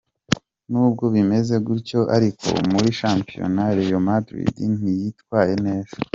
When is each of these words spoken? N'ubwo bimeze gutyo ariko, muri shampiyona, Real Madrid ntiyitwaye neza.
N'ubwo 0.71 1.03
bimeze 1.15 1.55
gutyo 1.67 1.99
ariko, 2.15 2.47
muri 2.71 2.89
shampiyona, 2.99 3.63
Real 3.77 4.01
Madrid 4.07 4.55
ntiyitwaye 4.77 5.55
neza. 5.67 5.95